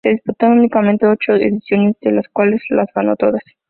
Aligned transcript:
Se 0.03 0.09
disputaron 0.13 0.57
únicamente 0.57 1.05
ocho 1.05 1.33
ediciones, 1.33 1.95
de 2.01 2.11
las 2.11 2.27
cuales 2.29 2.63
las 2.71 2.87
ganó 2.95 3.15
todas. 3.15 3.43